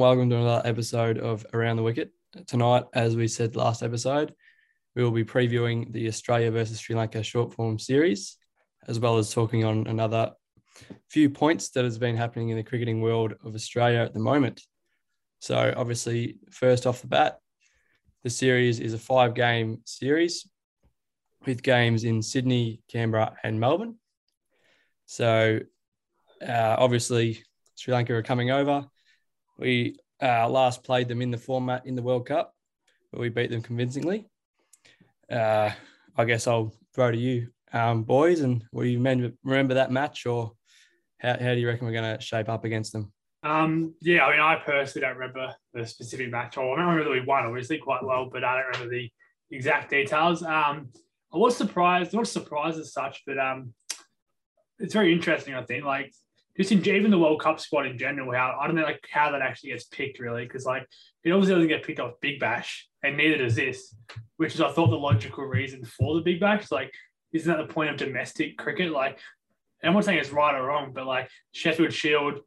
[0.00, 2.10] and welcome to another episode of Around the Wicket.
[2.46, 4.32] Tonight, as we said last episode,
[4.96, 8.38] we will be previewing the Australia versus Sri Lanka short form series,
[8.88, 10.32] as well as talking on another
[11.10, 14.62] few points that has been happening in the cricketing world of Australia at the moment.
[15.40, 17.38] So, obviously, first off the bat,
[18.24, 20.48] the series is a five game series
[21.44, 23.96] with games in Sydney, Canberra, and Melbourne.
[25.04, 25.60] So,
[26.40, 28.86] uh, obviously, Sri Lanka are coming over.
[29.60, 32.54] We uh, last played them in the format in the World Cup,
[33.10, 34.26] where we beat them convincingly.
[35.30, 35.70] Uh,
[36.16, 38.98] I guess I'll throw to you, um, boys, and will you
[39.44, 40.52] remember that match, or
[41.18, 43.12] how, how do you reckon we're going to shape up against them?
[43.42, 47.20] Um, yeah, I mean, I personally don't remember the specific match, I remember that we
[47.20, 49.10] won, obviously, quite well, but I don't remember the
[49.50, 50.42] exact details.
[50.42, 50.88] Um,
[51.32, 53.74] I was surprised, not surprised as such, but um,
[54.78, 55.54] it's very interesting.
[55.54, 56.12] I think, like,
[56.60, 59.30] just in even the World Cup squad in general, how I don't know like how
[59.32, 60.86] that actually gets picked really, because like
[61.24, 63.94] it obviously doesn't get picked off Big Bash, and neither does this,
[64.36, 66.70] which is I thought the logical reason for the Big Bash.
[66.70, 66.92] Like,
[67.32, 68.92] isn't that the point of domestic cricket?
[68.92, 69.18] Like,
[69.82, 72.40] I'm not saying it's right or wrong, but like Sheffield Shield,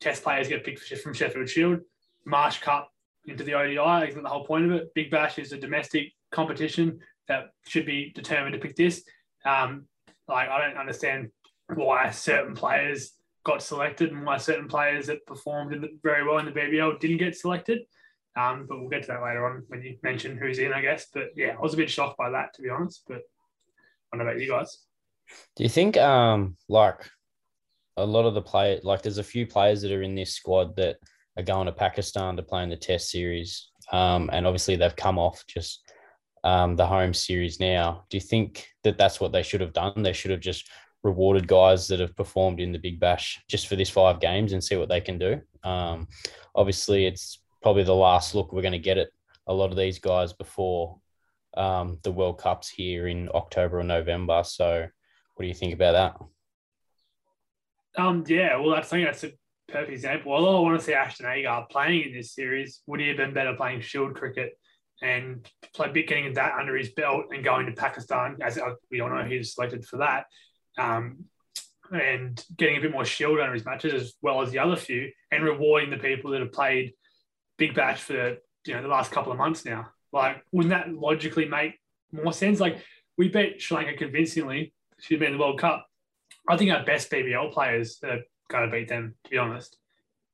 [0.00, 1.80] Test players get picked from Sheffield Shield,
[2.24, 2.90] Marsh Cup
[3.26, 4.08] into the ODI.
[4.08, 4.92] Isn't the whole point of it?
[4.94, 9.04] Big Bash is a domestic competition that should be determined to pick this.
[9.44, 9.86] Um,
[10.26, 11.30] like, I don't understand
[11.72, 13.12] why certain players
[13.46, 17.36] got selected and why certain players that performed very well in the BBL didn't get
[17.36, 17.82] selected.
[18.36, 21.06] Um, but we'll get to that later on when you mention who's in, I guess.
[21.14, 23.04] But yeah, I was a bit shocked by that, to be honest.
[23.06, 24.76] But I don't know about you guys.
[25.54, 27.08] Do you think, um, like,
[27.96, 30.76] a lot of the play, like, there's a few players that are in this squad
[30.76, 30.96] that
[31.36, 35.18] are going to Pakistan to play in the Test series, um, and obviously they've come
[35.18, 35.92] off just
[36.44, 38.04] um, the home series now.
[38.10, 40.02] Do you think that that's what they should have done?
[40.02, 40.68] They should have just
[41.02, 44.62] rewarded guys that have performed in the Big Bash just for this five games and
[44.62, 45.40] see what they can do.
[45.62, 46.08] Um,
[46.54, 49.08] obviously, it's probably the last look we're going to get at
[49.46, 50.98] a lot of these guys before
[51.56, 54.42] um, the World Cups here in October or November.
[54.44, 54.86] So,
[55.34, 58.02] what do you think about that?
[58.02, 59.32] Um, yeah, well, I think that's a
[59.68, 60.32] perfect example.
[60.32, 63.32] Although I want to see Ashton Agar playing in this series, would he have been
[63.32, 64.58] better playing Shield cricket
[65.02, 68.36] and play getting that under his belt and going to Pakistan?
[68.42, 68.58] As
[68.90, 70.26] we all know, he's selected for that
[70.78, 71.24] um,
[71.92, 75.10] and getting a bit more shield under his matches as well as the other few,
[75.30, 76.92] and rewarding the people that have played
[77.58, 79.88] Big Bash for you know the last couple of months now.
[80.12, 81.78] Like, wouldn't that logically make
[82.12, 82.60] more sense?
[82.60, 82.78] Like,
[83.18, 84.72] we beat Sri Lanka convincingly.
[85.00, 85.86] She'd been in the World Cup.
[86.48, 89.14] I think our best BBL players are going to beat them.
[89.24, 89.76] To be honest,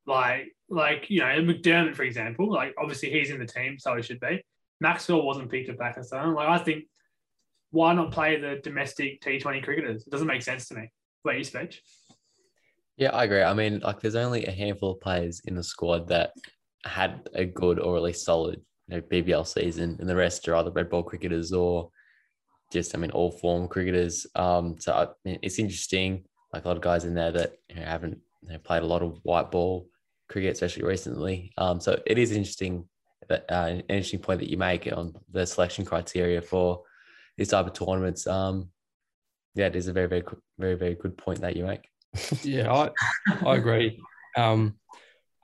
[0.07, 2.51] like, like you know, McDermott, for example.
[2.51, 4.43] Like, obviously he's in the team, so he should be.
[4.81, 6.35] Maxwell wasn't picked at Pakistan.
[6.35, 6.85] Like, I think
[7.73, 10.07] why not play the domestic T20 cricketers?
[10.07, 10.93] It doesn't make sense to me.
[11.25, 11.83] Wait, you speech.
[12.97, 13.43] Yeah, I agree.
[13.43, 16.33] I mean, like, there's only a handful of players in the squad that
[16.85, 20.57] had a good or at least solid you know, BBL season, and the rest are
[20.57, 21.91] either red ball cricketers or
[22.71, 24.27] just, I mean, all form cricketers.
[24.35, 26.25] Um, so I mean, it's interesting.
[26.53, 28.87] Like a lot of guys in there that you know, haven't you know, played a
[28.87, 29.89] lot of white ball
[30.29, 31.53] cricket, especially recently.
[31.57, 32.87] Um, so it is interesting
[33.29, 36.83] that uh, an interesting point that you make on the selection criteria for
[37.37, 38.27] these type of tournaments.
[38.27, 38.69] Um,
[39.55, 40.25] yeah, it is a very, very,
[40.59, 41.89] very, very good point that you make.
[42.43, 42.91] yeah, I,
[43.45, 44.01] I agree.
[44.37, 44.77] Um,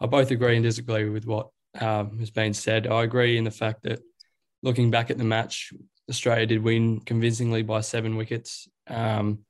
[0.00, 1.49] I both agree and disagree with what
[1.81, 2.87] um, has been said.
[2.87, 4.00] I agree in the fact that
[4.62, 5.72] looking back at the match,
[6.09, 8.69] Australia did win convincingly by seven wickets.
[8.87, 9.41] Um,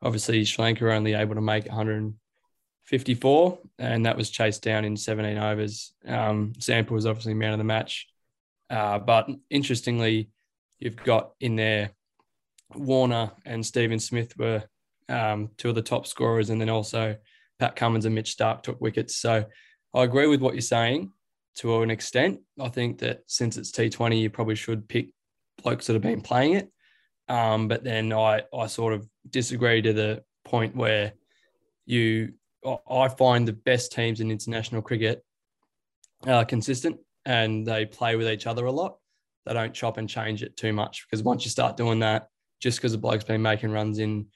[0.00, 4.96] obviously, Sri Lanka were only able to make 154, and that was chased down in
[4.96, 5.92] 17 overs.
[6.06, 8.08] Um, Zampa was obviously man of the match.
[8.70, 10.30] Uh, but interestingly,
[10.82, 11.90] you've got in there
[12.74, 14.64] Warner and Stephen Smith were
[15.08, 17.16] um, two of the top scorers, and then also
[17.58, 19.16] Pat Cummins and Mitch Starc took wickets.
[19.16, 19.44] So
[19.94, 21.12] I agree with what you're saying
[21.56, 22.40] to an extent.
[22.60, 25.10] I think that since it's T20, you probably should pick
[25.62, 26.72] blokes that have been playing it.
[27.28, 31.12] Um, but then I, I sort of disagree to the point where
[31.86, 32.32] you
[32.88, 35.24] I find the best teams in international cricket
[36.26, 38.96] are consistent and they play with each other a lot
[39.46, 42.28] they don't chop and change it too much because once you start doing that,
[42.60, 44.26] just because the bloke's been making runs in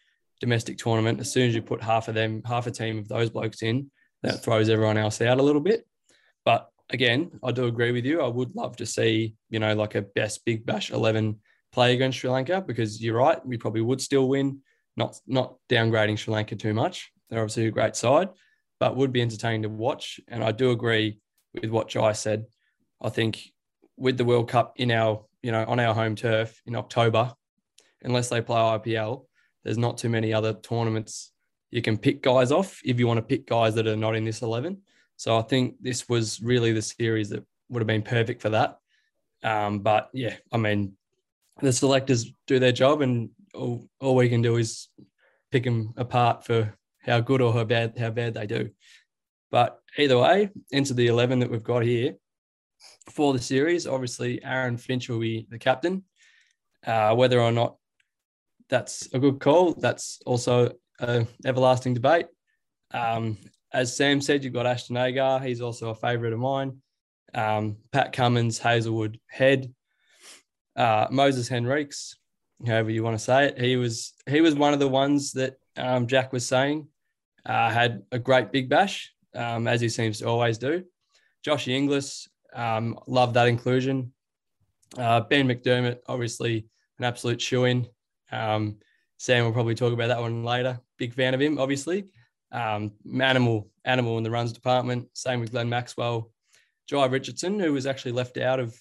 [0.40, 3.30] domestic tournament, as soon as you put half of them, half a team of those
[3.30, 3.90] blokes in,
[4.22, 5.86] that throws everyone else out a little bit.
[6.44, 8.20] But again, I do agree with you.
[8.20, 11.38] I would love to see, you know, like a best big bash 11
[11.72, 14.60] play against Sri Lanka because you're right, we probably would still win,
[14.96, 17.10] not not downgrading Sri Lanka too much.
[17.28, 18.28] They're obviously a great side,
[18.80, 20.20] but would be entertaining to watch.
[20.28, 21.20] And I do agree
[21.54, 22.46] with what Jai said.
[23.02, 23.40] I think
[23.96, 27.32] with the World Cup in our, you know, on our home turf in October,
[28.02, 29.26] unless they play IPL,
[29.64, 31.32] there's not too many other tournaments
[31.70, 34.24] you can pick guys off if you want to pick guys that are not in
[34.24, 34.78] this 11.
[35.16, 38.78] So I think this was really the series that would have been perfect for that.
[39.42, 40.92] Um, but yeah, I mean,
[41.60, 44.88] the selectors do their job, and all, all we can do is
[45.50, 48.70] pick them apart for how good or how bad how bad they do.
[49.50, 52.16] But either way, into the eleven that we've got here
[53.08, 56.04] for the series, obviously Aaron Finch will be the captain.
[56.86, 57.76] Uh, whether or not
[58.68, 62.26] that's a good call, that's also an everlasting debate.
[62.92, 63.38] Um,
[63.72, 65.40] as Sam said, you've got Ashton Agar.
[65.40, 66.78] He's also a favourite of mine.
[67.34, 69.72] Um, Pat Cummins, Hazlewood Head,
[70.76, 72.14] uh, Moses Henriques,
[72.66, 73.60] however you want to say it.
[73.60, 76.88] He was he was one of the ones that um, Jack was saying
[77.44, 80.84] uh, had a great big bash, um, as he seems to always do.
[81.44, 84.12] Joshy Inglis, um, love that inclusion.
[84.98, 86.66] Uh, ben McDermott, obviously
[86.98, 87.86] an absolute shoe in.
[88.32, 88.78] Um,
[89.18, 90.80] Sam will probably talk about that one later.
[90.98, 92.06] Big fan of him, obviously.
[92.52, 95.08] Um, animal, animal in the runs department.
[95.12, 96.32] Same with Glenn Maxwell.
[96.90, 98.78] Jhye Richardson, who was actually left out of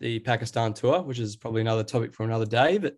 [0.00, 2.96] the Pakistan tour, which is probably another topic for another day, but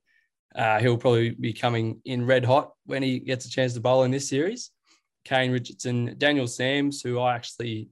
[0.55, 4.05] uh, he'll probably be coming in red hot when he gets a chance to bowl
[4.05, 4.71] in this series.
[5.25, 7.89] Kane Richardson, Daniel Sams, who I actually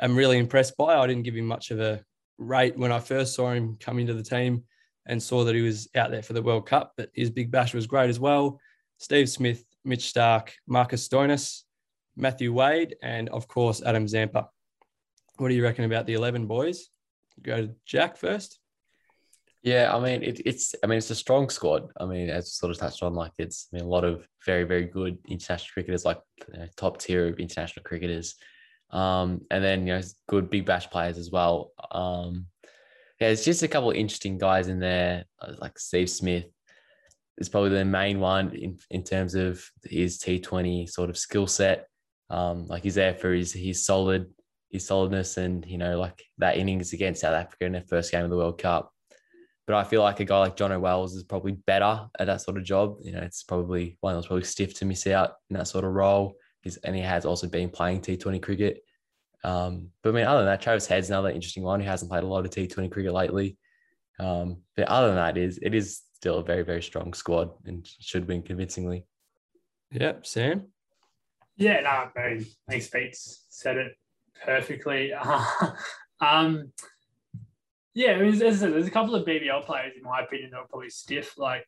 [0.00, 0.96] am really impressed by.
[0.96, 2.02] I didn't give him much of a
[2.38, 4.64] rate when I first saw him come into the team
[5.06, 7.74] and saw that he was out there for the World Cup, but his big bash
[7.74, 8.58] was great as well.
[8.98, 11.62] Steve Smith, Mitch Starc, Marcus Stoinis,
[12.16, 14.48] Matthew Wade, and of course, Adam Zampa.
[15.36, 16.88] What do you reckon about the 11 boys?
[17.42, 18.58] Go to Jack first.
[19.62, 21.90] Yeah, I mean it, it's I mean it's a strong squad.
[21.98, 24.64] I mean, as sort of touched on, like it's I mean a lot of very
[24.64, 26.20] very good international cricketers, like
[26.52, 28.36] you know, top tier of international cricketers,
[28.94, 31.72] um, and then you know good big bash players as well.
[31.90, 32.46] Um,
[33.20, 36.46] yeah, it's just a couple interesting guys in there, uh, like Steve Smith
[37.38, 41.88] is probably the main one in, in terms of his T20 sort of skill set.
[42.30, 44.32] Um, like he's there for his his solid
[44.70, 48.24] his solidness and you know like that innings against South Africa in their first game
[48.24, 48.92] of the World Cup.
[49.66, 52.58] But I feel like a guy like John O'Wells is probably better at that sort
[52.58, 52.96] of job.
[53.02, 55.92] You know, it's probably one that's probably stiff to miss out in that sort of
[55.92, 56.34] role.
[56.62, 58.83] He's, and he has also been playing T20 cricket.
[59.44, 62.24] Um, but I mean, other than that, Travis Head's another interesting one who hasn't played
[62.24, 63.56] a lot of T20 cricket lately.
[64.18, 67.86] Um, but other than that, is it is still a very very strong squad and
[68.00, 69.04] should win convincingly.
[69.92, 70.68] Yep, Sam.
[71.56, 73.16] Yeah, no, I mean, thanks, Pete.
[73.16, 73.92] Said it
[74.44, 75.12] perfectly.
[76.20, 76.72] um,
[77.94, 80.50] yeah, I mean, as I said, there's a couple of BBL players in my opinion
[80.50, 81.38] that are probably stiff.
[81.38, 81.64] Like,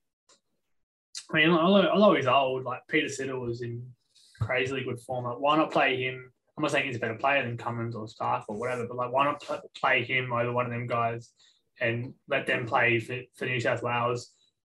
[1.31, 3.87] I mean, although, although he's old, like Peter Siddle was in
[4.41, 5.25] crazily good form.
[5.25, 6.33] Like, why not play him?
[6.57, 9.13] I'm not saying he's a better player than Cummins or Starc or whatever, but like,
[9.13, 9.45] why not
[9.79, 11.31] play him over one of them guys
[11.81, 14.33] and let them play for, for New South Wales?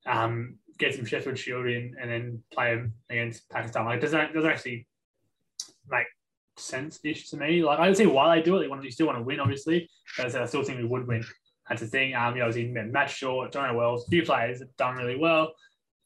[0.06, 3.84] Um, get some Sheffield Shield in, and then play them against Pakistan.
[3.84, 4.86] Like, doesn't doesn't actually
[5.88, 6.06] make
[6.56, 7.62] sense ish to me.
[7.62, 8.60] Like, I don't see why they do it.
[8.60, 9.88] They want, you still want to win, obviously.
[10.16, 11.24] But I still think we would win.
[11.68, 12.14] That's the thing.
[12.14, 14.96] Um, you know, I was in Matt Short, Jon Wells, a few players have done
[14.96, 15.52] really well.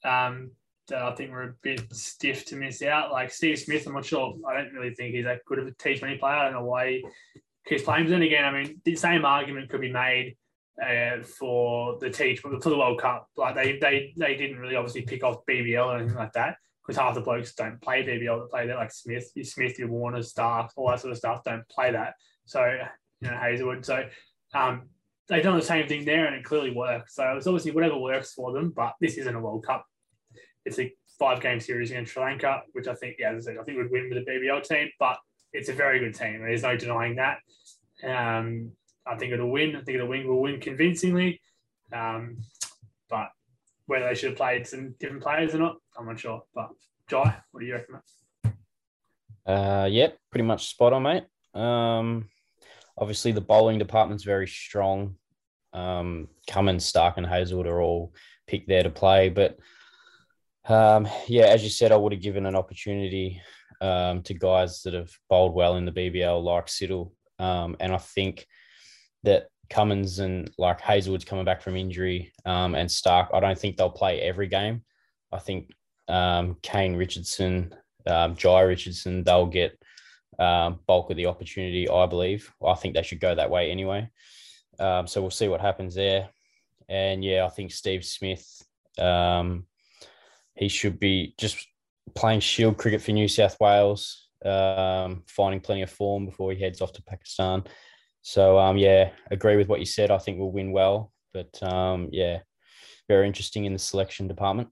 [0.05, 0.51] Um,
[0.89, 3.13] that I think we're a bit stiff to miss out.
[3.13, 4.35] Like Steve Smith, I'm not sure.
[4.49, 6.35] I don't really think he's that good of a T20 player.
[6.35, 7.05] I don't know why he
[7.67, 8.05] keeps playing.
[8.05, 10.37] But then again, I mean, the same argument could be made
[10.81, 13.29] uh, for the T for the World Cup.
[13.37, 17.01] Like they they they didn't really obviously pick off BBL or anything like that because
[17.01, 20.71] half the blokes don't play BBL that play that like Smith, Smith, your Warner, Starc,
[20.77, 22.15] all that sort of stuff don't play that.
[22.45, 22.65] So
[23.21, 23.85] you know Hazlewood.
[23.85, 24.09] So
[24.55, 24.89] um,
[25.29, 27.15] they've done the same thing there, and it clearly works.
[27.15, 28.73] So it's obviously whatever works for them.
[28.75, 29.87] But this isn't a World Cup.
[30.65, 33.61] It's a five game series against Sri Lanka, which I think, yeah, as I said,
[33.61, 34.89] I think would win with the BBL team.
[34.99, 35.19] But
[35.53, 36.41] it's a very good team.
[36.41, 37.39] There's no denying that.
[38.05, 38.73] Um,
[39.07, 39.77] I think it'll win.
[39.77, 40.27] I think it'll win.
[40.27, 41.41] Will win convincingly.
[41.93, 42.39] Um,
[43.09, 43.29] but
[43.87, 46.43] whether they should have played some different players or not, I'm not sure.
[46.55, 46.71] But
[47.09, 48.01] Jai, what do you reckon?
[49.45, 51.25] Uh, yep, pretty much spot on, mate.
[51.55, 52.29] Um,
[52.97, 55.17] obviously the bowling department's very strong.
[55.73, 58.15] Um, Cummins, Starc, and Hazlewood are all
[58.47, 59.59] picked there to play, but
[60.69, 63.41] um, yeah, as you said, I would have given an opportunity
[63.81, 67.99] um, to guys that have bowled well in the BBL, like Siddle, um, and I
[67.99, 68.47] think
[69.25, 73.77] that Cummins and like Hazlewood's coming back from injury um, and Starc, I don't think
[73.77, 74.83] they'll play every game.
[75.33, 75.71] I think
[76.09, 77.75] um, Kane Richardson,
[78.07, 79.81] um, Jhye Richardson, they'll get
[80.39, 82.53] bulk of the opportunity, I believe.
[82.65, 84.09] I think they should go that way anyway.
[84.79, 86.29] So we'll see what happens there.
[86.89, 88.63] And yeah, I think Steve Smith,
[88.99, 89.67] um,
[90.55, 91.67] he should be just
[92.15, 96.81] playing shield cricket for New South Wales, um, finding plenty of form before he heads
[96.81, 97.65] off to Pakistan.
[98.23, 100.11] So um, yeah, agree with what you said.
[100.11, 102.41] I think we'll win well, but um, yeah,
[103.09, 104.69] very interesting in the selection department.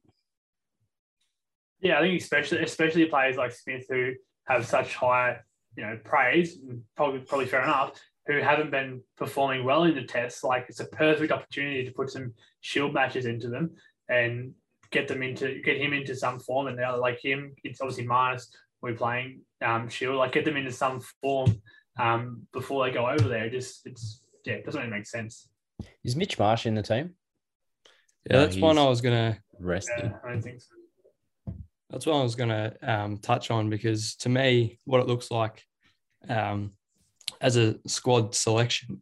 [1.80, 4.12] Yeah, I think especially especially players like Smith who
[4.46, 5.38] have such high
[5.76, 6.58] you know, praise,
[6.96, 7.92] probably probably fair enough,
[8.26, 10.44] who haven't been performing well in the tests.
[10.44, 13.70] Like it's a perfect opportunity to put some shield matches into them
[14.08, 14.52] and
[14.90, 16.66] get them into get him into some form.
[16.66, 18.50] And now like him, it's obviously minus
[18.82, 20.16] we're playing um, shield.
[20.16, 21.61] Like get them into some form
[21.99, 23.49] um, before they go over there.
[23.50, 25.49] Just it's yeah, it doesn't really make sense.
[26.04, 27.14] Is Mitch Marsh in the team?
[28.28, 29.38] Yeah, No, that's one I was gonna.
[29.59, 29.90] rest.
[29.97, 31.54] Yeah, I don't think so.
[31.90, 35.64] That's what I was gonna um, touch on because to me, what it looks like
[36.28, 36.73] um,
[37.40, 39.00] as a squad selection,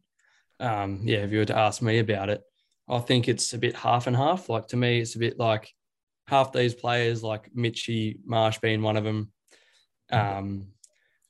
[0.61, 2.43] um, yeah, if you were to ask me about it,
[2.89, 4.49] I think it's a bit half and half.
[4.49, 5.69] Like to me, it's a bit like
[6.29, 9.33] half these players, like Mitchy Marsh being one of them,
[10.13, 10.67] um,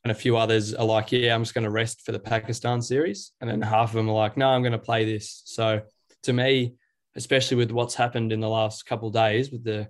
[0.03, 2.83] and a few others are like, yeah, I'm just going to rest for the Pakistan
[2.83, 5.43] series, and then half of them are like, no, I'm going to play this.
[5.45, 5.83] So
[6.25, 6.75] to me,
[7.15, 9.89] especially with what's happened in the last couple of days with the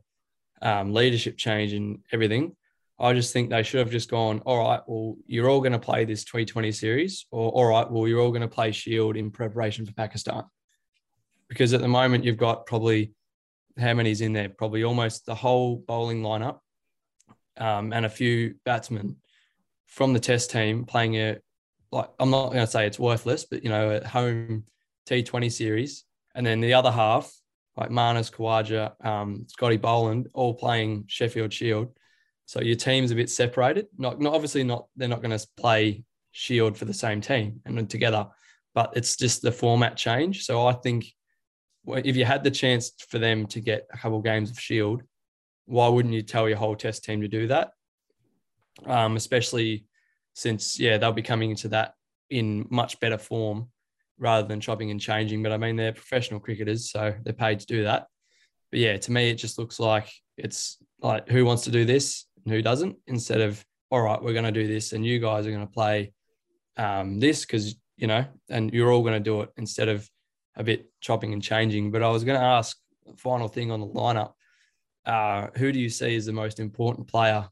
[0.61, 2.55] um, leadership change and everything,
[2.99, 5.79] I just think they should have just gone, all right, well, you're all going to
[5.79, 9.31] play this 2020 series, or all right, well, you're all going to play Shield in
[9.31, 10.45] preparation for Pakistan.
[11.49, 13.13] Because at the moment, you've got probably
[13.79, 14.49] how many's in there?
[14.49, 16.59] Probably almost the whole bowling lineup
[17.57, 19.17] um, and a few batsmen
[19.87, 21.39] from the test team playing a,
[21.91, 24.65] like, I'm not going to say it's worthless, but, you know, a home
[25.09, 26.05] T20 series.
[26.35, 27.33] And then the other half,
[27.77, 31.89] like Marnus Khawaja, um, Scotty Boland, all playing Sheffield Shield.
[32.47, 33.87] So your team's a bit separated.
[33.97, 34.87] Not, not obviously not.
[34.97, 38.27] They're not going to play Shield for the same team and together,
[38.75, 40.45] but it's just the format change.
[40.45, 41.07] So I think
[41.97, 45.03] if you had the chance for them to get a couple games of Shield,
[45.67, 47.71] why wouldn't you tell your whole test team to do that?
[48.87, 49.87] Um, especially
[50.35, 51.95] since yeah they'll be coming into that
[52.31, 53.69] in much better form
[54.19, 55.43] rather than chopping and changing.
[55.43, 58.07] But I mean they're professional cricketers, so they're paid to do that.
[58.71, 62.27] But yeah, to me it just looks like it's like who wants to do this
[62.45, 65.47] and who doesn't instead of all right we're going to do this and you guys
[65.47, 66.13] are going to play
[66.77, 70.09] um, this because you know and you're all going to do it instead of
[70.59, 71.91] a bit chopping and changing.
[71.91, 72.77] But I was going to ask
[73.17, 74.33] final thing on the lineup.
[75.07, 77.49] Uh, who do you see as the most important player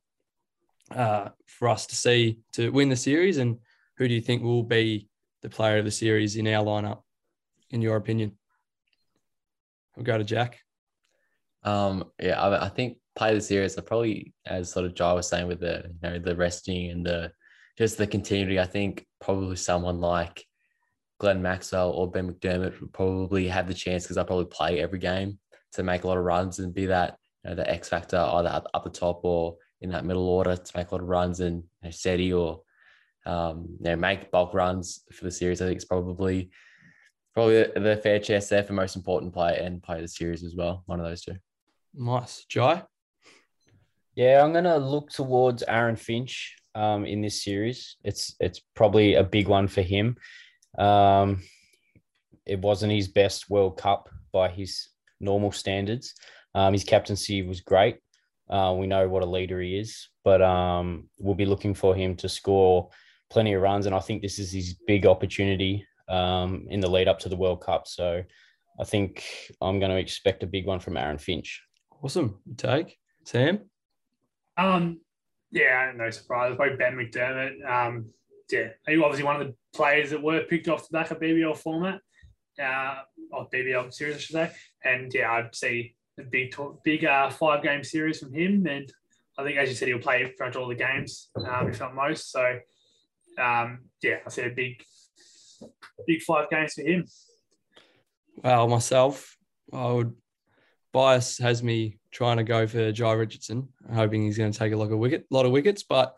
[0.95, 3.59] uh, for us to see to win the series, and
[3.97, 5.09] who do you think will be
[5.43, 7.03] the player of the series in our lineup,
[7.71, 8.33] in your opinion?
[9.97, 10.59] We'll go to Jack.
[11.63, 13.79] Um, yeah, I, I think play the series.
[13.79, 17.07] I probably, as sort of Jai was saying, with the you know the resting and
[17.07, 17.33] the
[17.79, 18.61] just the continuity.
[18.61, 20.45] I think probably someone like
[21.19, 24.99] Glenn Maxwell or Ben McDermott would probably have the chance because I probably play every
[24.99, 25.39] game
[25.73, 28.49] to make a lot of runs and be that you know the X factor either
[28.49, 31.41] up, up the top or in that middle order to make a lot of runs
[31.41, 32.63] and you know, steady or
[33.25, 35.61] um, you know make bulk runs for the series.
[35.61, 36.51] I think it's probably
[37.35, 40.55] probably the, the fair chance there for most important player and play the series as
[40.55, 40.83] well.
[40.87, 41.37] One of those two.
[41.95, 42.83] Nice, Jai.
[44.15, 47.97] Yeah, I'm gonna look towards Aaron Finch um, in this series.
[48.05, 50.17] It's it's probably a big one for him.
[50.79, 51.43] Um,
[52.47, 54.89] it wasn't his best World Cup by his
[55.21, 56.15] normal standards.
[56.55, 57.99] Um, his captaincy was great.
[58.49, 62.15] Uh, we know what a leader he is, but um, we'll be looking for him
[62.17, 62.89] to score
[63.29, 67.09] plenty of runs, and I think this is his big opportunity um, in the lead
[67.09, 67.89] up to the World Cup.
[67.89, 68.23] So
[68.79, 69.25] I think
[69.61, 71.61] I'm going to expect a big one from Aaron Finch.
[72.03, 72.41] Awesome.
[72.57, 72.99] Take.
[73.25, 73.63] Sam.
[74.57, 75.01] Um,
[75.51, 76.55] yeah, no surprise.
[76.57, 77.69] Probably Ben McDermott.
[77.69, 78.07] Um,
[78.51, 81.57] yeah, he obviously one of the players that were picked off the back of BBL
[81.57, 82.01] format,
[82.63, 82.97] uh,
[83.33, 84.53] or BBL series, I should say.
[84.85, 88.67] And yeah, I'd see a big, big uh, five game series from him.
[88.67, 88.91] And
[89.39, 91.95] I think, as you said, he'll play pretty much all the games, um, if not
[91.95, 92.31] most.
[92.31, 92.59] So
[93.39, 94.83] um, yeah, I see a big,
[96.07, 97.07] big five games for him.
[98.43, 99.37] Well, myself,
[99.73, 100.15] I would
[100.93, 104.77] bias has me trying to go for Jhye Richardson, hoping he's going to take a
[104.77, 105.83] lot of wicket, a lot of wickets.
[105.83, 106.17] But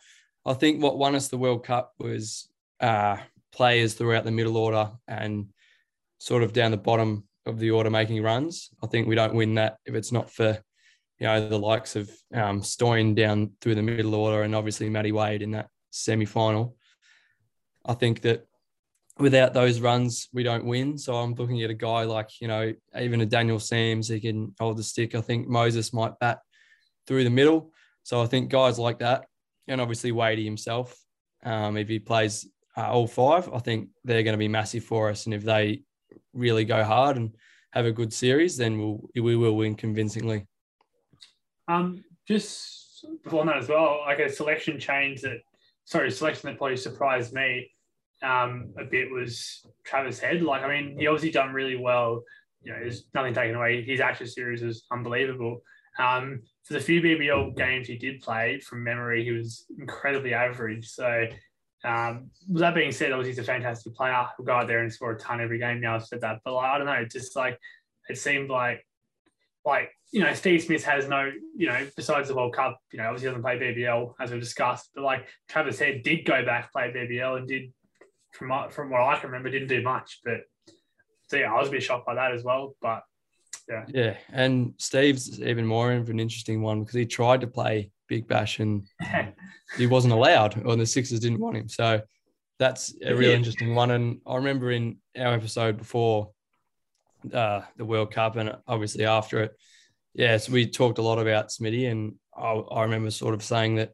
[0.49, 2.49] I think what won us the World Cup was
[2.81, 3.19] uh,
[3.53, 5.49] players throughout the middle order and
[6.19, 8.71] sort of down the bottom of the order making runs.
[8.83, 10.59] I think we don't win that if it's not for
[11.19, 15.13] you know the likes of um, Stoyan down through the middle order and obviously Matty
[15.13, 16.77] Wade in that semi final.
[17.85, 18.47] I think that
[19.19, 20.97] without those runs, we don't win.
[20.97, 24.55] So I'm looking at a guy like, you know, even a Daniel Sams, he can
[24.59, 25.15] hold the stick.
[25.15, 26.39] I think Moses might bat
[27.07, 27.73] through the middle.
[28.05, 29.25] So I think guys like that,
[29.69, 30.99] and obviously Wadey himself,
[31.45, 35.11] um, if he plays uh, all five, I think they're going to be massive for
[35.11, 35.27] us.
[35.27, 35.83] And if they
[36.33, 37.35] really go hard and
[37.73, 40.47] have a good series, then we'll, we will win convincingly.
[41.69, 45.39] Um, just before that as well, like a selection change that,
[45.85, 47.71] sorry, selection that probably surprised me
[48.23, 50.43] um, a bit was Travis Head.
[50.43, 52.23] Like, I mean, he obviously done really well.
[52.63, 53.83] You know, there's nothing taken away.
[53.83, 55.63] His Ashes series was unbelievable.
[55.99, 60.87] Um, for the few BBL games he did play, from memory, he was incredibly average.
[60.89, 61.27] So
[61.85, 64.27] Um, with that being said, obviously he's a fantastic player.
[64.37, 65.81] He'll go out there and score a ton every game.
[65.81, 67.05] Now I've said that, but like, I don't know.
[67.05, 67.57] Just like
[68.09, 68.85] it seemed like
[69.65, 72.81] like you know Steve Smith has no you know besides the World Cup.
[72.93, 76.45] You know obviously doesn't play BBL as we discussed, but like Travis Head did go
[76.45, 77.73] back play BBL and did
[78.33, 80.19] from from what I can remember didn't do much.
[80.25, 80.41] But
[81.29, 82.75] so yeah, I was a bit shocked by that as well.
[82.83, 83.05] But
[83.69, 87.91] yeah, yeah, and Steve's even more of an interesting one because he tried to play
[88.09, 88.87] Big Bash and
[89.77, 91.69] he wasn't allowed, or the Sixers didn't want him.
[91.69, 92.01] So
[92.59, 93.37] that's a real Yeah.
[93.37, 93.91] interesting one.
[93.91, 96.31] And I remember in our episode before
[97.33, 99.53] uh, the World Cup and obviously after it,
[100.15, 103.93] yes, we talked a lot about Smitty, and I, I remember sort of saying that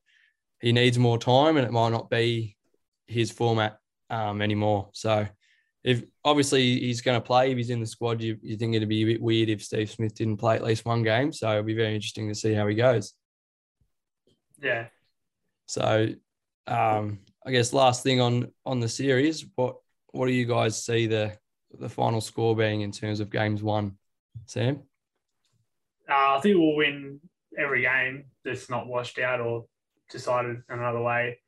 [0.61, 2.57] he needs more time and it might not be
[3.07, 3.78] his format
[4.09, 4.88] um, anymore.
[4.93, 5.26] So
[5.84, 8.88] if obviously he's going to play, if he's in the squad, you, you think it'd
[8.88, 11.30] be a bit weird if Steve Smith didn't play at least one game.
[11.30, 13.12] So it'll be very interesting to see how he goes.
[14.60, 14.86] yeah.
[15.66, 16.08] So,
[16.66, 19.76] um, I guess last thing on on the series, what
[20.12, 21.36] what do you guys see the
[21.78, 23.96] the final score being in terms of games won,
[24.46, 24.82] Sam?
[26.08, 27.20] Uh, I think we'll win
[27.58, 29.64] every game that's not washed out or
[30.10, 31.38] decided another way.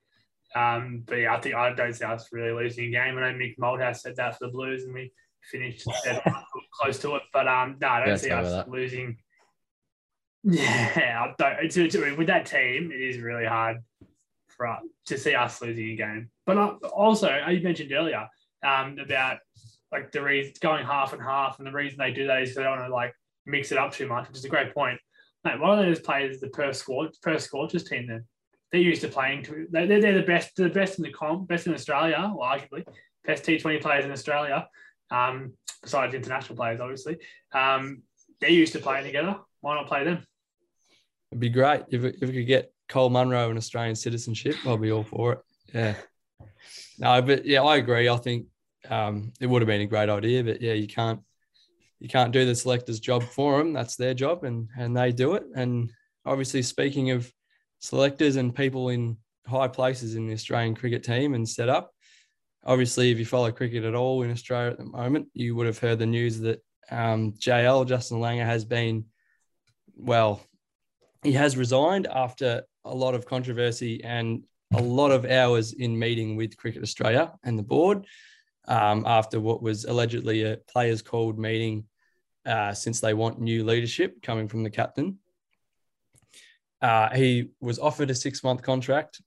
[0.57, 3.19] Um, but yeah, I think I don't see us really losing a game.
[3.19, 5.13] I know Mick Moldhouse said that for the Blues, and we
[5.51, 5.87] finished
[6.73, 7.23] close to it.
[7.33, 8.71] But um, no, I don't Yeah, see us that.
[8.71, 9.19] losing.
[10.43, 11.65] Yeah, I don't.
[11.65, 13.79] It's, it's, with that team, it is really hard
[14.49, 16.31] for us to see us losing a game.
[16.47, 18.27] But uh, also, uh, you mentioned earlier
[18.65, 19.39] um, about
[19.93, 22.63] like the reason going half and half, and the reason they do that is they
[22.63, 23.13] don't want to like
[23.45, 24.99] mix it up too much, which is a great point.
[25.45, 28.25] Mate, why don't they just play as the per squad Perth Scorchers team then?
[28.73, 31.49] They're used to playing to they- they're, they're the best the best in the comp,
[31.49, 32.85] best in Australia, well, arguably
[33.25, 34.69] best T twenty players in Australia,
[35.11, 37.19] um, besides international players, obviously.
[37.53, 38.03] Um,
[38.41, 39.37] they're used to playing together.
[39.61, 40.25] Why not play them?
[41.31, 44.57] It'd be great if if we could get Cole Munro an Australian citizenship.
[44.65, 45.39] I'll be all for it.
[45.75, 45.95] Yeah.
[46.99, 48.09] No, but yeah, I agree.
[48.09, 48.47] I think
[48.89, 51.21] um, it would have been a great idea, but yeah, you can't
[51.99, 53.73] you can't do the selectors' job for them.
[53.73, 55.45] That's their job, and and they do it.
[55.55, 55.93] And
[56.25, 57.31] obviously, speaking of
[57.79, 61.91] selectors and people in high places in the Australian cricket team and setup,
[62.65, 65.79] obviously, if you follow cricket at all in Australia at the moment, you would have
[65.79, 69.07] heard the news that um, JL Justin Langer has been
[69.97, 70.41] well
[71.27, 76.37] he has resigned after a lot of controversy and a lot of hours in meeting
[76.37, 78.07] with Cricket Australia and the board
[78.69, 81.85] um, after what was allegedly a players called meeting
[82.45, 85.19] uh, since they want new leadership coming from the captain.
[86.83, 89.21] Uh, he was offered a six month contract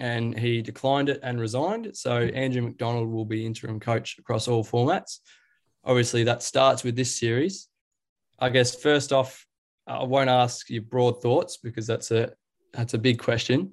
[0.00, 1.96] and he declined it and resigned.
[1.96, 5.18] So Andrew McDonald will be interim coach across all formats.
[5.84, 7.68] Obviously, that starts with this series.
[8.38, 9.44] I guess first off,
[9.86, 12.32] I won't ask your broad thoughts because that's a
[12.72, 13.72] that's a big question,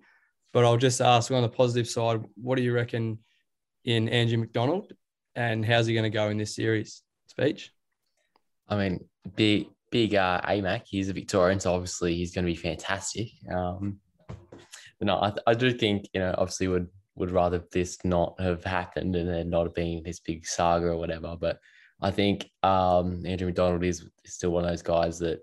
[0.53, 3.19] but I'll just ask on the positive side, what do you reckon
[3.83, 4.93] in Andrew McDonald,
[5.35, 7.03] and how's he going to go in this series?
[7.27, 7.71] Speech.
[8.67, 10.81] I mean, big big uh, AMAC.
[10.87, 13.29] He's a Victorian, so obviously he's going to be fantastic.
[13.49, 18.35] Um, but no, I, I do think you know obviously would would rather this not
[18.41, 21.37] have happened and then not have been this big saga or whatever.
[21.39, 21.59] But
[22.01, 25.39] I think um, Andrew McDonald is, is still one of those guys that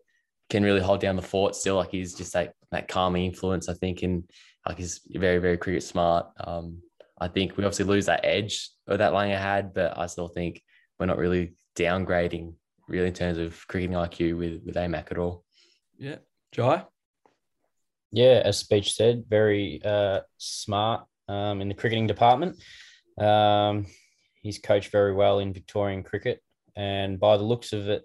[0.50, 1.56] can really hold down the fort.
[1.56, 3.70] Still, like he's just that that calming influence.
[3.70, 4.22] I think, and
[4.68, 6.26] like he's very very cricket smart.
[6.38, 6.82] Um,
[7.18, 10.62] I think we obviously lose that edge or that Langer had, but I still think
[10.98, 12.52] we're not really downgrading
[12.88, 15.44] really in terms of cricketing IQ with with AMAC at all.
[15.98, 16.16] Yeah,
[16.52, 16.84] Jai.
[18.10, 22.62] Yeah, as speech said, very uh, smart um, in the cricketing department.
[23.18, 23.86] Um,
[24.42, 26.42] he's coached very well in Victorian cricket,
[26.76, 28.04] and by the looks of it,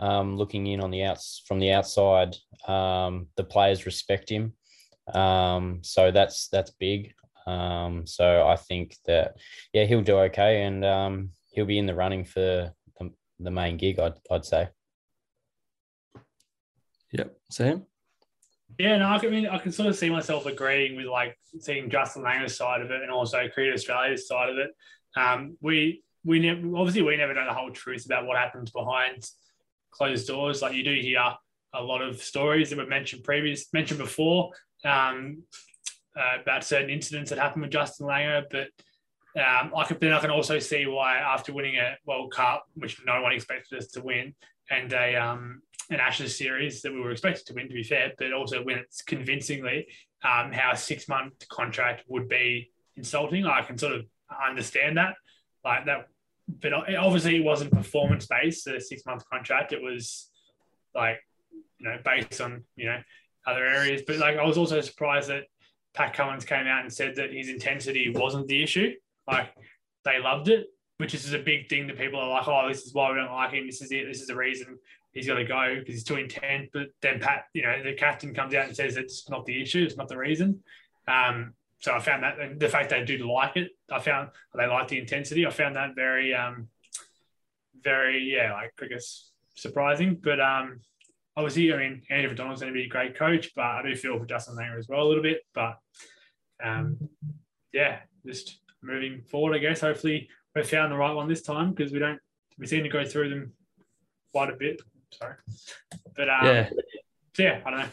[0.00, 2.34] um, looking in on the outs from the outside,
[2.66, 4.54] um, the players respect him.
[5.12, 7.14] Um, so that's that's big.
[7.46, 9.36] Um, so I think that
[9.72, 12.72] yeah, he'll do okay, and um, he'll be in the running for
[13.44, 13.98] the, the main gig.
[13.98, 14.68] I'd I'd say.
[17.12, 17.36] Yep.
[17.50, 17.82] Sam.
[18.78, 21.88] Yeah, no, I can- mean, I can sort of see myself agreeing with like seeing
[21.90, 24.70] Justin Langer's side of it and also Cricket Australia's side of it.
[25.16, 29.28] Um, we we never obviously we never know the whole truth about what happens behind
[29.92, 30.60] closed doors.
[30.60, 31.20] Like you do hear
[31.72, 34.50] a lot of stories that were mentioned previous mentioned before
[34.84, 35.42] um,
[36.18, 38.68] uh, about certain incidents that happened with Justin Langer, but
[39.36, 43.00] um, I can then I can also see why after winning a World Cup, which
[43.04, 44.34] no one expected us to win,
[44.70, 48.12] and a um, an Ashes series that we were expected to win, to be fair,
[48.16, 49.88] but also win it convincingly,
[50.22, 53.44] um, how a six month contract would be insulting.
[53.44, 54.06] I can sort of
[54.46, 55.14] understand that,
[55.64, 56.06] like that,
[56.60, 58.64] but obviously it wasn't performance based.
[58.64, 60.30] The six month contract, it was
[60.94, 61.18] like
[61.78, 63.00] you know based on you know
[63.46, 64.02] other areas.
[64.06, 65.44] But like I was also surprised that
[65.92, 68.92] Pat Cummins came out and said that his intensity wasn't the issue.
[69.26, 69.54] Like
[70.04, 70.66] they loved it,
[70.98, 73.32] which is a big thing that people are like, oh, this is why we don't
[73.32, 73.66] like him.
[73.66, 74.06] This is it.
[74.06, 74.78] This is the reason
[75.12, 76.68] he's got to go because he's too intense.
[76.72, 79.84] But then Pat, you know, the captain comes out and says it's not the issue.
[79.84, 80.62] It's not the reason.
[81.08, 84.66] Um, so I found that and the fact they do like it, I found they
[84.66, 85.46] like the intensity.
[85.46, 86.68] I found that very, um,
[87.82, 90.18] very, yeah, like I guess surprising.
[90.22, 90.80] But um,
[91.36, 94.18] obviously, I mean, Andrew McDonald's going to be a great coach, but I do feel
[94.18, 95.42] for Justin Langer as well a little bit.
[95.54, 95.78] But
[96.62, 96.96] um,
[97.72, 99.80] yeah, just moving forward, I guess.
[99.80, 102.20] Hopefully, we've found the right one this time because we don't
[102.58, 103.52] we seem to go through them
[104.32, 104.80] quite a bit.
[105.12, 105.34] Sorry,
[106.16, 106.70] but um, yeah,
[107.34, 107.86] so yeah, I don't know.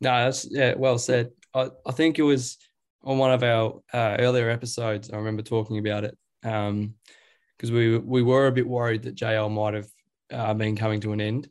[0.00, 1.30] No, that's yeah, well said.
[1.54, 2.58] I, I think it was
[3.02, 5.10] on one of our uh, earlier episodes.
[5.10, 6.94] I remember talking about it because um,
[7.70, 9.88] we we were a bit worried that JL might have
[10.32, 11.48] uh, been coming to an end,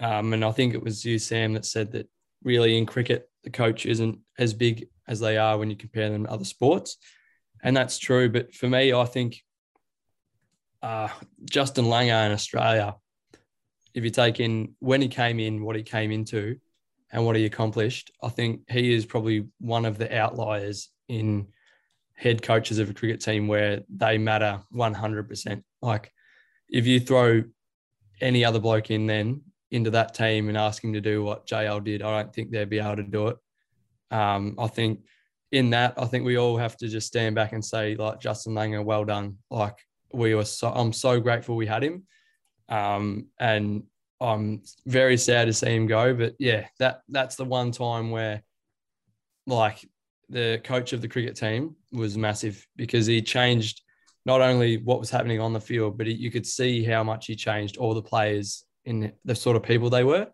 [0.00, 2.08] um, and I think it was you, Sam, that said that
[2.42, 6.24] really in cricket the coach isn't as big as they are when you compare them
[6.24, 6.96] to other sports
[7.64, 8.28] and that's true.
[8.28, 9.42] But for me, I think
[10.82, 11.08] uh,
[11.50, 12.94] Justin Langer in Australia,
[13.94, 16.58] if you take in when he came in, what he came into,
[17.10, 21.46] and what he accomplished, I think he is probably one of the outliers in
[22.14, 25.62] head coaches of a cricket team where they matter 100%.
[25.80, 26.12] Like
[26.68, 27.44] if you throw
[28.20, 31.84] any other bloke in then into that team and ask him to do what JL
[31.84, 33.36] did, I don't think they'd be able to do it.
[34.10, 35.00] Um, I think
[35.54, 38.54] in that, I think we all have to just stand back and say, like Justin
[38.54, 39.38] Langer, well done.
[39.50, 39.76] Like
[40.12, 42.02] we were so, I'm so grateful we had him,
[42.68, 43.84] um, and
[44.20, 46.12] I'm very sad to see him go.
[46.12, 48.42] But yeah, that that's the one time where,
[49.46, 49.78] like,
[50.28, 53.82] the coach of the cricket team was massive because he changed
[54.26, 57.36] not only what was happening on the field, but you could see how much he
[57.36, 60.26] changed all the players in the sort of people they were.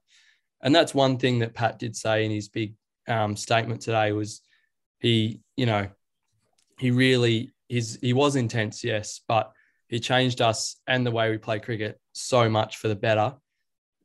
[0.62, 2.74] And that's one thing that Pat did say in his big
[3.08, 4.40] um, statement today was
[5.00, 5.88] he, you know,
[6.78, 9.52] he really he's he was intense, yes, but
[9.88, 13.34] he changed us and the way we play cricket so much for the better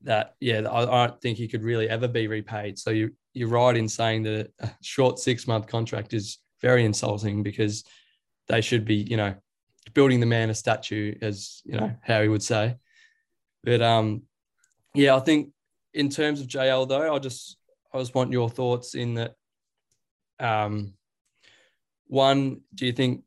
[0.06, 2.80] that yeah, I, I don't think he could really ever be repaid.
[2.80, 7.44] So you you're right in saying that a short six month contract is very insulting
[7.44, 7.84] because
[8.48, 9.36] they should be, you know,
[9.94, 12.76] building the man a statue, as you know, how he would say.
[13.64, 14.24] But um,
[14.94, 15.50] yeah, I think
[15.94, 17.58] in terms of JL though, I just
[17.94, 19.36] I just want your thoughts in that
[20.40, 20.94] um,
[22.08, 23.24] one, do you think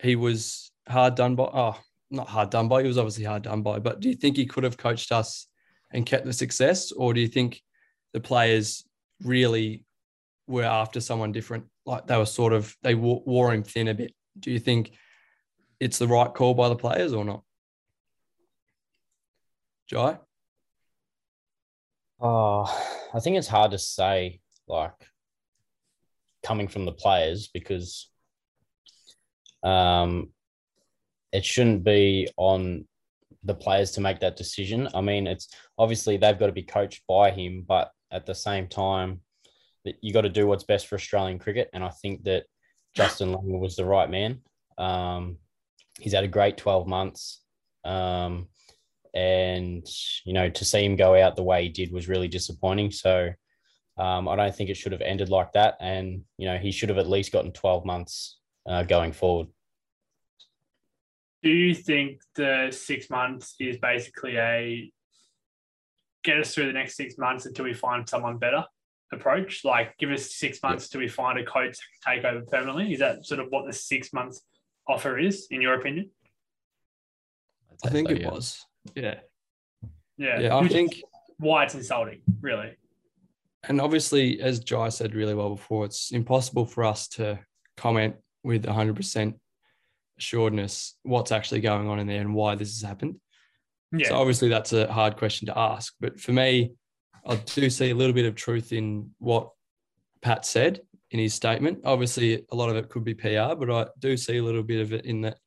[0.00, 1.44] he was hard done by?
[1.44, 1.78] Oh,
[2.10, 2.82] not hard done by.
[2.82, 3.78] He was obviously hard done by.
[3.78, 5.46] But do you think he could have coached us
[5.92, 7.62] and kept the success, or do you think
[8.12, 8.84] the players
[9.22, 9.84] really
[10.46, 11.64] were after someone different?
[11.86, 14.12] Like they were sort of they wore him thin a bit.
[14.38, 14.92] Do you think
[15.80, 17.42] it's the right call by the players or not?
[19.88, 20.18] Jai?
[22.20, 22.64] Oh,
[23.14, 24.40] I think it's hard to say.
[24.68, 24.92] Like,
[26.42, 28.08] coming from the players because
[29.62, 30.30] um,
[31.32, 32.86] it shouldn't be on
[33.44, 34.88] the players to make that decision.
[34.94, 35.48] I mean, it's
[35.78, 39.20] obviously they've got to be coached by him, but at the same time,
[39.84, 41.70] that you got to do what's best for Australian cricket.
[41.72, 42.44] And I think that
[42.94, 44.40] Justin Langer was the right man.
[44.76, 45.38] Um,
[45.98, 47.42] he's had a great 12 months.
[47.84, 48.48] Um,
[49.14, 49.86] and,
[50.24, 52.90] you know, to see him go out the way he did was really disappointing.
[52.90, 53.30] So
[54.00, 55.76] um, I don't think it should have ended like that.
[55.78, 59.48] And, you know, he should have at least gotten 12 months uh, going forward.
[61.42, 64.90] Do you think the six months is basically a
[66.24, 68.64] get us through the next six months until we find someone better
[69.12, 69.64] approach?
[69.64, 72.94] Like, give us six months till we find a coach that can take over permanently?
[72.94, 74.42] Is that sort of what the six months
[74.88, 76.10] offer is, in your opinion?
[77.84, 78.30] I think so, it yeah.
[78.30, 78.66] was.
[78.94, 79.14] Yeah.
[80.16, 80.40] Yeah.
[80.40, 80.56] Yeah.
[80.56, 81.02] I think
[81.38, 82.76] why it's insulting, really
[83.64, 87.38] and obviously, as Jai said really well before, it's impossible for us to
[87.76, 89.34] comment with 100%
[90.18, 93.16] assuredness what's actually going on in there and why this has happened.
[93.92, 94.08] Yeah.
[94.08, 95.94] So obviously, that's a hard question to ask.
[96.00, 96.72] But for me,
[97.26, 99.50] I do see a little bit of truth in what
[100.22, 101.80] Pat said in his statement.
[101.84, 104.80] Obviously, a lot of it could be PR, but I do see a little bit
[104.80, 105.38] of it in that.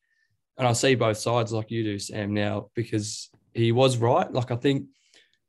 [0.58, 4.32] And I see both sides like you do, Sam, now, because he was right.
[4.32, 4.88] Like, I think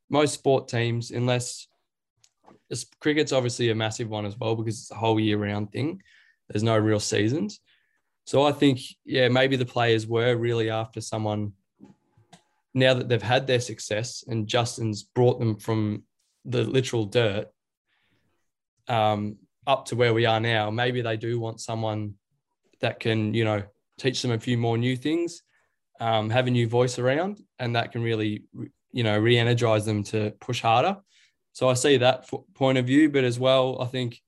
[0.08, 1.66] most sport teams, unless
[3.00, 6.02] cricket's obviously a massive one as well because it's a whole year round thing.
[6.48, 7.60] There's no real seasons.
[8.26, 11.52] So I think, yeah, maybe the players were really after someone
[12.72, 16.04] now that they've had their success and Justin's brought them from
[16.44, 17.48] the literal dirt
[18.88, 20.70] um, up to where we are now.
[20.70, 22.14] Maybe they do want someone
[22.80, 23.62] that can, you know,
[23.98, 25.42] teach them a few more new things,
[26.00, 28.44] um, have a new voice around, and that can really,
[28.92, 30.96] you know, re energize them to push harder.
[31.54, 34.20] So I see that point of view, but as well, I think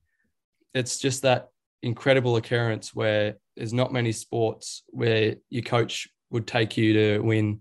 [0.74, 1.48] it's just that
[1.82, 7.60] incredible occurrence where there's not many sports where your coach would take you to win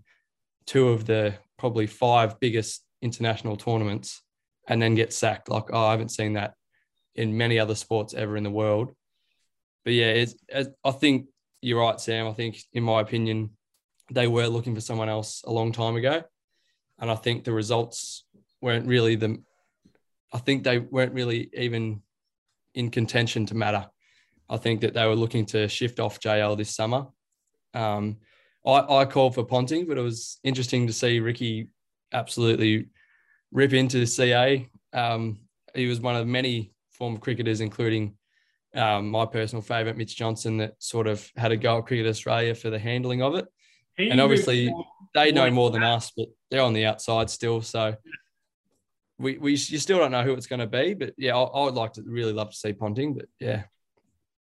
[0.66, 4.22] two of the probably five biggest international tournaments
[4.68, 5.48] and then get sacked.
[5.48, 6.54] Like, oh, I haven't seen that
[7.16, 8.92] in many other sports ever in the world.
[9.84, 10.34] But yeah, it's,
[10.84, 11.26] I think
[11.60, 12.28] you're right, Sam.
[12.28, 13.50] I think, in my opinion,
[14.12, 16.22] they were looking for someone else a long time ago.
[16.98, 18.24] And I think the results
[18.60, 19.42] weren't really the,
[20.36, 22.02] I think they weren't really even
[22.74, 23.86] in contention to matter.
[24.50, 27.06] I think that they were looking to shift off JL this summer.
[27.72, 28.18] Um,
[28.66, 31.70] I, I called for Ponting, but it was interesting to see Ricky
[32.12, 32.88] absolutely
[33.50, 34.68] rip into the CA.
[34.92, 35.40] Um,
[35.74, 38.18] he was one of many former cricketers, including
[38.74, 42.54] um, my personal favourite, Mitch Johnson, that sort of had a go at Cricket Australia
[42.54, 43.46] for the handling of it.
[43.96, 44.70] He and obviously,
[45.14, 47.62] they know more than us, but they're on the outside still.
[47.62, 47.96] So
[49.18, 50.94] we, we you still don't know who it's going to be.
[50.94, 53.14] But yeah, I, I would like to really love to see Ponting.
[53.14, 53.64] But yeah,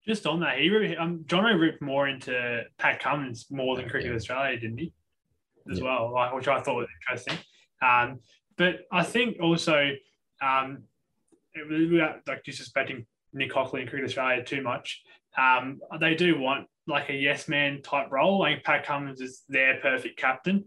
[0.06, 4.58] just on that, he um, Jono ripped more into Pat Cummins more than Cricket Australia,
[4.58, 4.92] didn't he?
[5.70, 5.84] As yeah.
[5.84, 7.38] well, like, which I thought was interesting.
[7.82, 8.20] Um,
[8.56, 9.90] but I think also,
[10.42, 10.84] um,
[11.52, 13.04] it, without like disrespecting
[13.34, 15.02] Nick Hockley and Cricket Australia too much,
[15.36, 18.42] um, they do want like a yes man type role.
[18.42, 20.64] I think Pat Cummins is their perfect captain.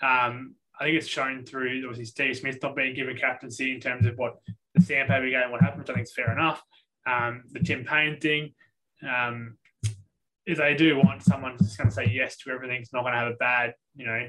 [0.00, 4.06] Um, I think it's shown through obviously Steve Smith not being given captaincy in terms
[4.06, 4.36] of what
[4.74, 6.62] the sandpaper game, what happened, which I think is fair enough.
[7.06, 8.54] Um, the Tim Paine thing,
[9.08, 9.56] um,
[10.46, 13.12] if they do want someone who's going to say yes to everything, it's not going
[13.12, 14.26] to have a bad, you know,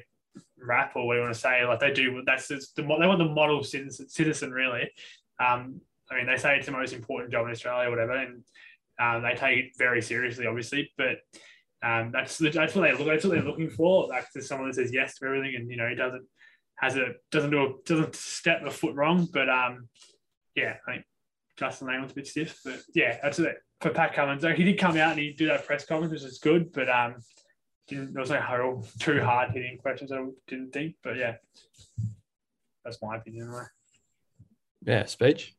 [0.60, 1.66] rap or what you want to say.
[1.66, 4.92] Like they do, that's just the, they want the model citizen, citizen really.
[5.40, 5.82] Um,
[6.12, 8.44] I mean, they say it's the most important job in Australia, whatever, and
[9.00, 10.92] um, they take it very seriously, obviously.
[10.98, 11.18] But
[11.86, 13.08] um, that's that's what they look.
[13.08, 14.08] That's what they're looking for.
[14.08, 16.26] Like there's someone that says yes to everything, and you know, he doesn't
[16.78, 19.28] has a doesn't do a doesn't step a foot wrong.
[19.32, 19.88] But um,
[20.56, 21.06] yeah, I think
[21.58, 24.44] Justin Lane was a bit stiff, but yeah, that's it for Pat Cummins.
[24.44, 27.18] He did come out and he did that press conference, which is good, but um,
[27.88, 30.12] didn't there was no too hard hitting questions.
[30.12, 31.36] I didn't think, but yeah,
[32.84, 33.48] that's my opinion.
[33.48, 33.64] Anyway.
[34.84, 35.56] Yeah, speech.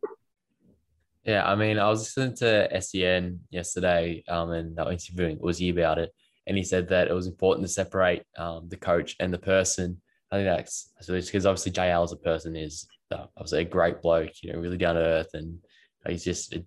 [1.26, 5.98] Yeah, I mean, I was listening to SEN yesterday, um, and that interviewing Uzi about
[5.98, 6.14] it,
[6.46, 10.00] and he said that it was important to separate um, the coach and the person.
[10.30, 14.30] I think that's because obviously JL as a person is uh, obviously a great bloke,
[14.40, 15.58] you know, really down to earth, and
[16.06, 16.64] he's just a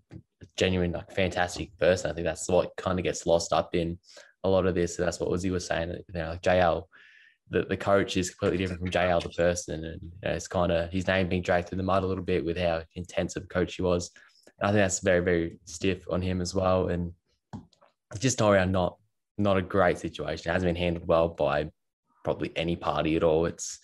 [0.58, 2.12] genuine, like, fantastic person.
[2.12, 3.98] I think that's what kind of gets lost up in
[4.44, 4.98] a lot of this.
[4.98, 5.90] So that's what Uzi was saying.
[5.90, 6.84] You know, like JL,
[7.50, 10.74] the, the coach is completely different from JL, the person, and you know, it's kind
[10.74, 13.44] of his name being dragged through the mud a little bit with how intense of
[13.44, 14.12] a coach he was.
[14.62, 16.88] I think that's very, very stiff on him as well.
[16.90, 17.14] And
[18.20, 18.98] just all around not
[19.38, 20.50] not a great situation.
[20.50, 21.70] It hasn't been handled well by
[22.24, 23.46] probably any party at all.
[23.46, 23.80] It's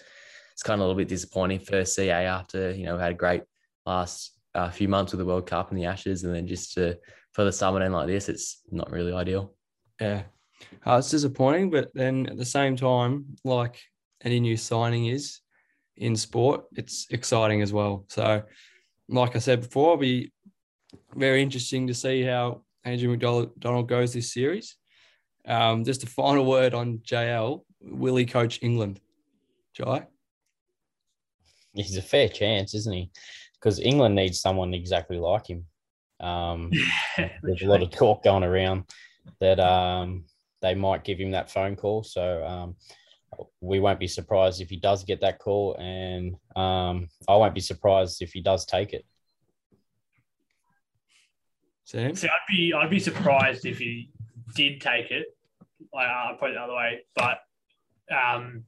[0.54, 3.44] it's kind of a little bit disappointing for CA after you know had a great
[3.86, 6.98] last uh, few months with the World Cup and the Ashes, and then just to
[7.34, 9.54] for the summer end like this, it's not really ideal.
[10.00, 10.24] Yeah,
[10.86, 13.82] uh, it's disappointing, but then at the same time, like
[14.24, 15.42] any new signing is
[15.98, 18.06] in sport, it's exciting as well.
[18.10, 18.44] So,
[19.08, 20.32] like I said before, it'll be
[21.16, 24.76] very interesting to see how Andrew McDonald goes this series.
[25.48, 27.64] Um, just a final word on JL.
[27.82, 29.00] Will he coach England?
[29.74, 30.08] Jai?
[31.74, 33.12] He's a fair chance, isn't he?
[33.54, 35.66] Because England needs someone exactly like him.
[36.20, 36.72] Um,
[37.18, 38.86] yeah, there's a lot of talk going around
[39.40, 40.26] that um,
[40.62, 42.04] they might give him that phone call.
[42.04, 42.76] So um,
[43.62, 47.62] we won't be surprised if he does get that call, and um, I won't be
[47.62, 49.06] surprised if he does take it.
[51.86, 52.16] Sam?
[52.16, 54.10] See, I'd be I'd be surprised if he
[54.56, 55.28] did take it.
[55.94, 57.40] Like I'll put it the other way, but
[58.12, 58.66] um,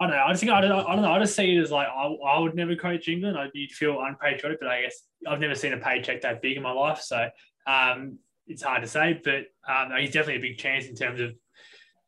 [0.00, 0.24] I don't know.
[0.24, 1.12] I just think I don't, I don't know.
[1.12, 3.36] I just see it as like I, I would never coach England.
[3.36, 6.72] I'd feel unpatriotic, but I guess I've never seen a paycheck that big in my
[6.72, 7.28] life, so
[7.66, 9.20] um, it's hard to say.
[9.22, 11.34] But um, he's definitely a big chance in terms of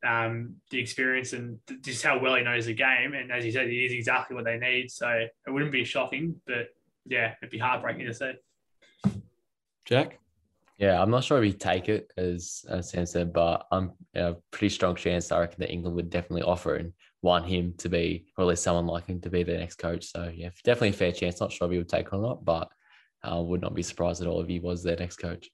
[0.07, 3.13] um, the experience and just how well he knows the game.
[3.13, 4.89] And as you said, he is exactly what they need.
[4.89, 6.69] So it wouldn't be shocking, but
[7.05, 8.33] yeah, it'd be heartbreaking to see.
[9.83, 10.19] Jack.
[10.79, 14.35] Yeah, I'm not sure if he'd take it as, as Sam said, but I'm a
[14.49, 18.27] pretty strong chance I reckon that England would definitely offer and want him to be,
[18.37, 20.05] or at least someone like him to be their next coach.
[20.05, 21.41] So yeah, definitely a fair chance.
[21.41, 22.69] Not sure if he would take it or not, but
[23.21, 25.49] I uh, would not be surprised at all if he was their next coach.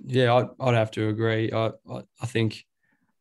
[0.00, 1.52] Yeah, I'd, I'd have to agree.
[1.52, 2.64] I, I, I think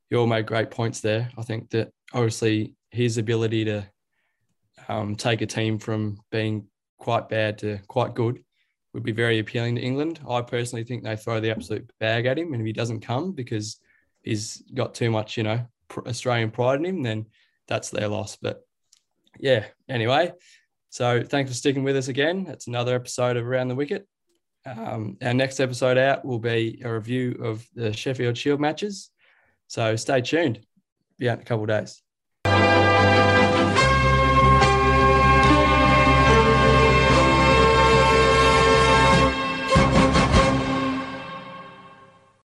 [0.09, 1.29] you all made great points there.
[1.37, 3.87] I think that obviously his ability to
[4.89, 6.65] um, take a team from being
[6.97, 8.39] quite bad to quite good
[8.95, 10.21] would be very appealing to England.
[10.27, 13.34] I personally think they throw the absolute bag at him, and if he doesn't come
[13.34, 13.77] because
[14.23, 15.67] he's got too much, you know,
[16.08, 17.25] Australian pride in him, then
[17.67, 18.38] that's their loss.
[18.38, 18.65] But
[19.38, 20.31] yeah, anyway,
[20.89, 22.47] so thanks for sticking with us again.
[22.49, 24.08] It's another episode of Around the Wicket.
[24.65, 29.12] Um, our next episode out will be a review of the Sheffield Shield matches.
[29.67, 30.65] So stay tuned.
[31.19, 32.01] Be out in a couple of days.